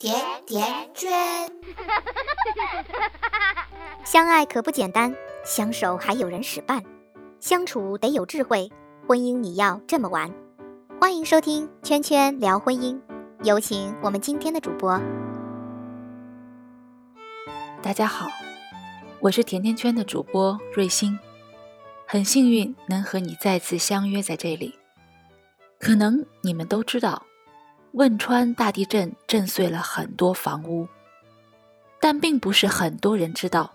[0.00, 1.10] 甜甜圈，
[4.02, 6.82] 相爱可不简单，相守还有人使绊，
[7.38, 8.72] 相处得有智慧，
[9.06, 10.32] 婚姻你要这么玩。
[10.98, 12.94] 欢迎收听《圈圈聊婚姻》，
[13.44, 14.98] 有请我们今天的主播。
[17.82, 18.26] 大家好，
[19.20, 21.18] 我是甜甜圈的主播瑞欣，
[22.06, 24.78] 很幸运能和你再次相约在这里。
[25.78, 27.26] 可能你们都知道。
[27.92, 30.86] 汶川大地震震碎了很多房屋，
[32.00, 33.74] 但并不是很多人知道，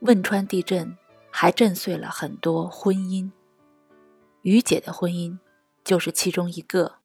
[0.00, 0.94] 汶川地震
[1.30, 3.30] 还震碎了很多婚姻。
[4.42, 5.38] 于姐的婚姻
[5.82, 6.96] 就是其中一个。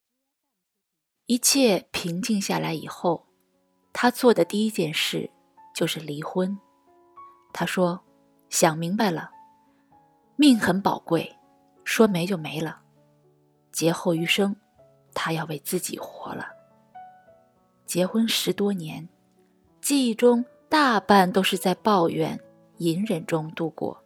[1.26, 3.26] 一切平静下来以后，
[3.94, 5.32] 她做的第一件事
[5.74, 6.60] 就是离婚。
[7.54, 8.04] 她说
[8.50, 9.32] ：“想明白了，
[10.36, 11.34] 命很宝贵，
[11.86, 12.82] 说没就没了，
[13.72, 14.54] 劫后余生。”
[15.16, 16.46] 她要为自己活了。
[17.88, 19.10] 结婚十多年，
[19.82, 22.40] 记忆中大半都是在抱怨、
[22.78, 24.04] 隐忍中度过。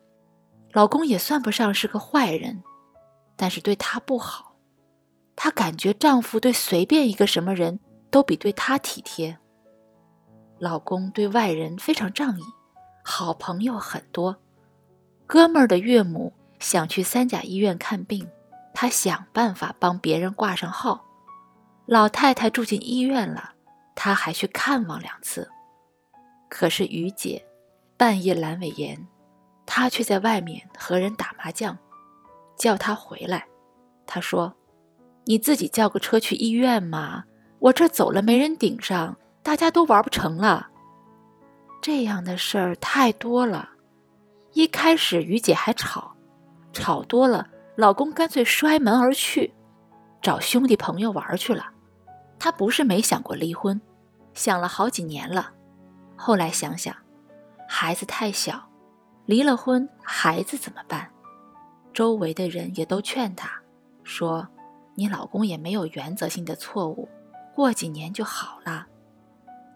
[0.72, 2.64] 老公也算不上是个坏人，
[3.36, 4.56] 但是对她不好。
[5.36, 7.80] 她感觉丈夫对随便一个什么人
[8.12, 9.38] 都比对她体贴。
[10.60, 12.44] 老公对外人非常仗义，
[13.04, 14.36] 好朋友很多。
[15.26, 18.28] 哥们儿的岳母想去三甲医院看病。
[18.82, 21.04] 他想办法帮别人挂上号，
[21.86, 23.52] 老太太住进医院了，
[23.94, 25.50] 他还去看望两次。
[26.50, 27.46] 可是于姐
[27.98, 29.06] 半夜阑尾炎，
[29.66, 31.78] 他却在外面和人打麻将，
[32.56, 33.46] 叫他回来。
[34.08, 34.56] 他说
[35.28, 37.26] ：“你自己叫个车去医院嘛，
[37.60, 40.70] 我这走了没人顶上，大家都玩不成了。”
[41.84, 43.72] 这样的事儿太多了。
[44.54, 46.16] 一开始于姐还吵，
[46.72, 47.46] 吵多了。
[47.80, 49.54] 老公干脆摔门而去，
[50.22, 51.72] 找兄弟朋友玩去了。
[52.38, 53.80] 他不是没想过离婚，
[54.34, 55.54] 想了好几年了。
[56.18, 56.94] 后来想想，
[57.70, 58.70] 孩子太小，
[59.26, 61.10] 离了婚孩子怎么办？
[61.94, 63.50] 周围的人也都劝他，
[64.04, 64.46] 说
[64.96, 67.08] ：“你老公也没有原则性的错误，
[67.56, 68.88] 过几年就好了。”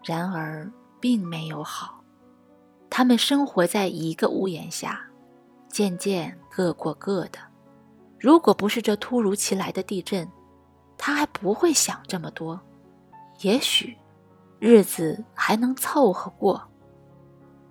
[0.04, 0.70] 然而
[1.00, 2.04] 并没有好。
[2.90, 5.06] 他们生活在一个屋檐下，
[5.70, 7.38] 渐渐各过各的。
[8.18, 10.28] 如果不是这突如其来的地震，
[10.96, 12.60] 他还不会想这么多，
[13.40, 13.96] 也许
[14.58, 16.62] 日子还能凑合过。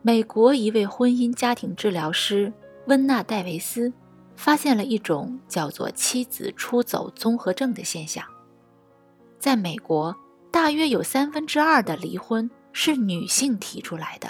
[0.02, 2.52] 美国一位婚姻家庭治疗师
[2.88, 3.92] 温娜·戴维斯
[4.36, 8.26] 发现了一种叫做“妻子出走综合症”的现象。
[9.40, 10.14] 在美国，
[10.52, 14.30] 大约有三分之二的离婚是女性提出来的，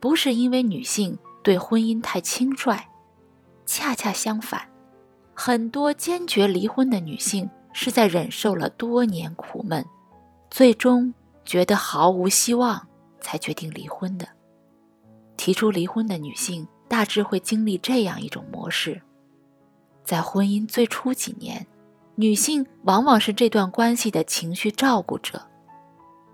[0.00, 2.76] 不是因为女性对婚姻太轻率，
[3.64, 4.71] 恰恰相反。
[5.44, 9.84] 很多坚决离婚的女性是在忍受了多年苦闷，
[10.52, 11.12] 最终
[11.44, 12.86] 觉得毫无希望，
[13.20, 14.28] 才决定离婚的。
[15.36, 19.02] 提出离婚的女性大致会经历这样一种模式：
[20.04, 21.66] 在婚姻最初几年，
[22.14, 25.42] 女性往往是这段关系的情绪照顾者，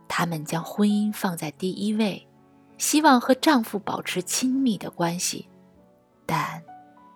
[0.06, 2.28] 她们将婚姻放在第一位，
[2.76, 5.48] 希望和丈夫保持亲密的关系，
[6.26, 6.62] 但。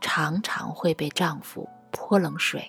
[0.05, 2.69] 常常会被丈夫泼冷水。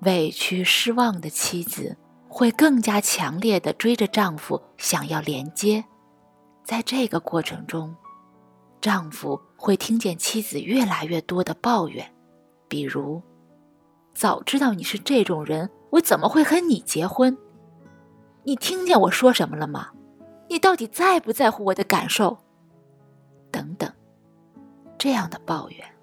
[0.00, 1.96] 委屈失望的妻子
[2.28, 5.82] 会更加强烈的追着丈夫想要连接，
[6.62, 7.96] 在这个过程中，
[8.82, 12.12] 丈夫会听见妻子越来越多的抱怨，
[12.68, 13.22] 比如
[14.12, 17.38] ：“早知道你是这种人，我怎么会和你结婚？
[18.42, 19.92] 你听见我说什么了吗？
[20.50, 22.36] 你到底在不在乎我的感受？”
[23.50, 23.90] 等等，
[24.98, 25.93] 这样的抱怨。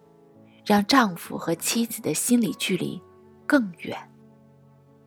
[0.63, 3.01] 让丈夫和妻子的心理距离
[3.47, 3.97] 更远，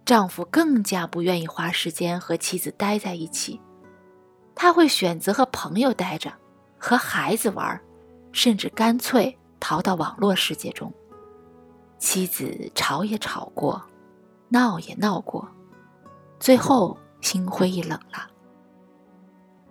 [0.04, 3.60] 丈夫更加不愿意花时间和妻子待在一起，
[4.54, 6.32] 他会选择和朋友待着，
[6.78, 7.80] 和孩子玩，
[8.32, 10.92] 甚至干脆逃到网络世界中。
[11.98, 13.80] 妻子吵也吵过，
[14.48, 15.48] 闹也闹过，
[16.38, 18.28] 最后心灰意冷了。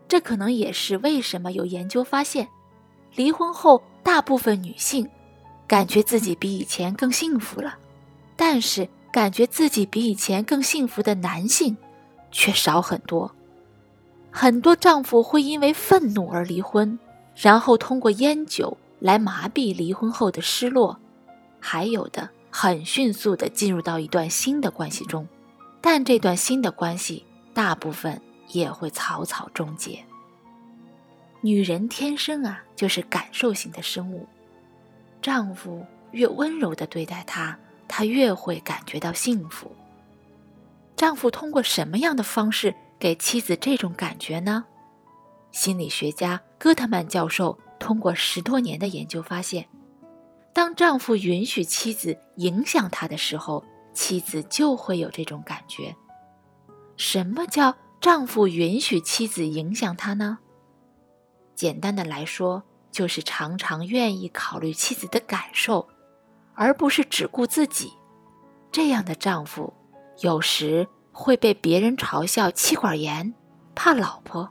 [0.08, 2.48] 这可能也是为什么有研究发现，
[3.16, 5.08] 离婚后大部分女性。
[5.74, 7.80] 感觉自己比以前更幸福了，
[8.36, 11.76] 但是感觉自己比以前更幸福的男性
[12.30, 13.34] 却少很多。
[14.30, 17.00] 很多丈夫会因为愤怒而离婚，
[17.36, 20.96] 然后通过烟酒来麻痹离婚后的失落；
[21.60, 25.28] 还有的很迅速地进入到一段新的关系中，
[25.82, 30.06] 但这段新的关系大部分也会草草终结。
[31.42, 34.28] 女人天生啊就是感受型的生物。
[35.24, 39.72] 丈夫越温柔地对待她，她越会感觉到幸福。
[40.98, 44.66] 丈夫通过什么样的方式给妻子这种感觉呢？
[45.52, 49.70] 心理学家戈特曼教授通过十多年的研究发现，
[50.52, 55.96] 当丈夫允许妻子影响他的时候，妻子就会有这种感觉。
[56.98, 60.40] 什么叫丈夫允许妻子影响他呢？
[61.56, 65.90] 简单的来说，就是常常愿意考虑妻子的感受，
[66.54, 67.92] 而不是只顾自己。
[68.72, 69.74] 这样的丈夫，
[70.20, 73.34] 有时会被别人嘲笑妻管严、
[73.76, 74.48] 怕老婆。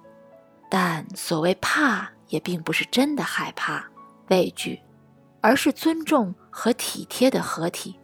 [0.69, 3.85] 但所谓怕，也并不是真的害怕、
[4.29, 4.81] 畏惧，
[5.41, 7.99] 而是尊重和体贴的合体。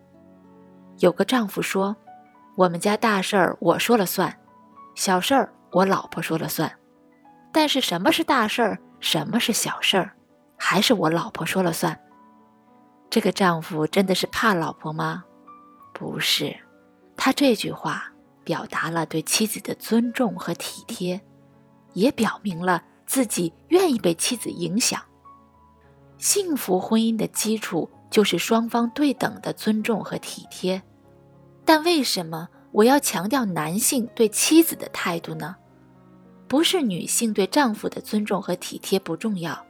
[0.98, 1.96] 有个丈夫说
[2.56, 4.38] ：“我们家大事儿我说了算，
[4.94, 6.72] 小事儿我老婆说了算。
[7.52, 10.12] 但是什么是大事儿，什么是小事儿，
[10.58, 11.98] 还是我老婆说了算。”
[13.08, 15.24] 这个丈夫真的是怕老婆吗？
[15.94, 16.54] 不是，
[17.16, 18.12] 他这句话
[18.44, 21.20] 表达了对妻子的尊重和体贴。
[21.94, 25.00] 也表明了自己愿意被妻子影响。
[26.16, 30.80] 幸福婚姻的基础就是双方对等的尊重和体贴。
[31.64, 35.56] 但为什么我要强调男性对妻子的态度呢？
[36.46, 39.66] 不是女性对丈夫的尊重和体贴不重要，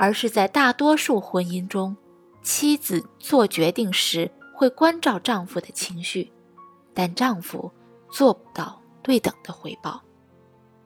[0.00, 1.96] 而是在大多数婚姻中，
[2.40, 6.32] 妻子做决定时会关照丈夫的情绪，
[6.94, 7.70] 但丈夫
[8.08, 10.00] 做不到对等的回报。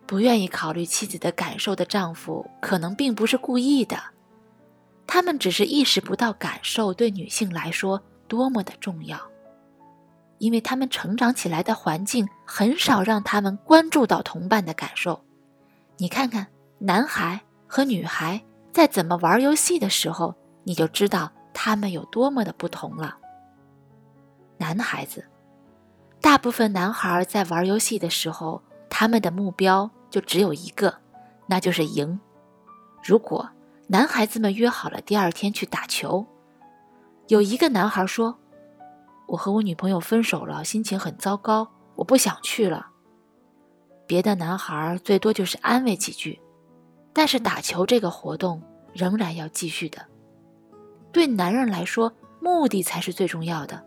[0.06, 4.02] 不愿意考虑妻子的感受的丈夫，可能并不是故意的，
[5.06, 9.20] 他们只是意识不到感受对女性来说多么的重要，
[10.38, 15.22] 因为他们成长起来的环境很少让他们关注到同伴的感受。
[15.98, 16.46] 你看看
[16.78, 20.34] 男孩和女孩在怎么玩游戏的时候，
[20.64, 23.18] 你就知道他们有多么的不同了。
[24.56, 25.24] 男孩子，
[26.20, 29.90] 大部分男孩在玩游戏的时候，他们的目标。
[30.12, 30.94] 就只有一个，
[31.46, 32.20] 那就是赢。
[33.02, 33.48] 如果
[33.86, 36.26] 男孩子们约好了第二天去打球，
[37.28, 38.36] 有一个男孩说
[39.28, 42.88] ：“我和我女朋友分手了，心情很糟糕，我不想去了。”
[44.06, 46.38] 别的男孩最多就是安慰几句，
[47.12, 48.62] 但是打球这个活动
[48.92, 50.06] 仍然要继续的。
[51.12, 53.84] 对男人来说，目的才是最重要的，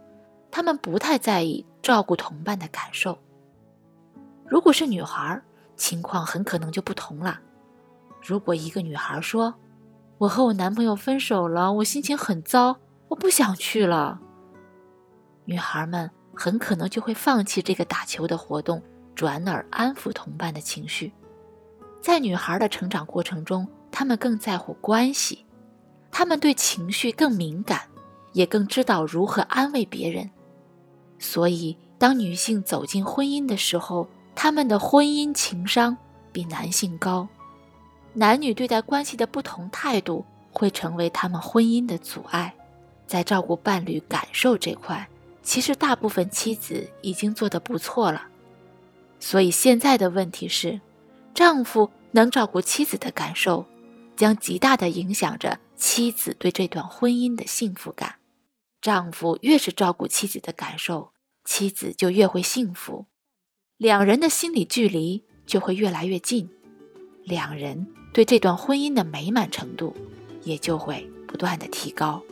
[0.52, 3.18] 他们不太在意照顾同伴的感受。
[4.48, 5.42] 如果是女孩，
[5.76, 7.40] 情况很可能就不同了。
[8.22, 9.56] 如果一个女孩说
[10.20, 12.78] ：“我和我男朋友分手了，我心情很糟，
[13.08, 14.22] 我不想去了。”
[15.46, 18.82] 女孩们很可能就会放弃这个打球的活动，
[19.16, 21.12] 转而安抚同伴的情绪。
[22.06, 25.44] 在女孩的成长过程中，她们更在乎关系，
[26.12, 27.82] 她们对情绪更敏感，
[28.32, 30.30] 也更知道如何安慰别人。
[31.18, 35.98] 所以，当女性走进婚姻的时候，他们的婚姻情商
[36.32, 37.28] 比男性高，
[38.14, 42.54] 男女对待关系的不同态度会成为他们婚姻的阻碍。
[43.08, 45.10] 在照顾伴侣感受这块，
[45.42, 48.28] 其实大部分妻子已经做得不错了。
[49.20, 50.80] 所以现在的问题是，
[51.36, 53.66] 丈夫能照顾妻子的感受，
[54.16, 58.16] 将极大的影响着妻子对这段婚姻的幸福感。
[58.82, 61.12] 丈夫越是照顾妻子的感受，
[61.44, 63.08] 妻子就越会幸福。
[63.78, 66.50] 两人的心理距离就会越来越近，
[67.26, 69.94] 两人对这段婚姻的美满程度
[70.44, 72.24] 也就会不断的提高。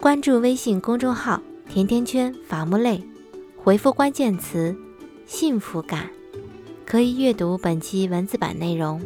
[0.00, 1.40] 关注微信公众号
[1.70, 3.00] “甜甜圈伐木累”，
[3.62, 4.76] 回复关键词
[5.24, 6.10] “幸福感”，
[6.86, 9.02] 可以阅读本期文字版内容。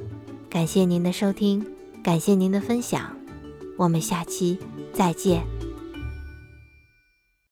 [0.51, 1.65] 感谢您的收听，
[2.03, 3.17] 感谢您的分享，
[3.79, 4.59] 我们下期
[4.93, 5.60] 再见。